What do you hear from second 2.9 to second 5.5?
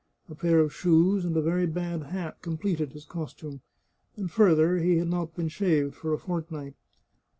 his costume; and further, he had not been